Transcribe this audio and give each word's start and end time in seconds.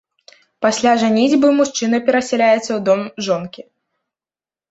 Пасля 0.65 0.93
жаніцьбы 1.01 1.47
мужчына 1.59 1.97
перасяляецца 2.09 2.67
ў 2.67 2.79
дом 2.87 3.01
жонкі. 3.27 3.61